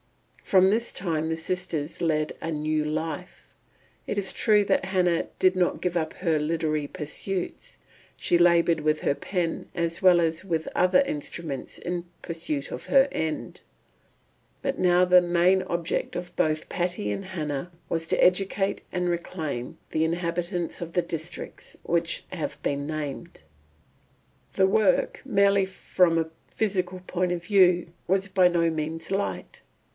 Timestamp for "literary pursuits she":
6.39-8.37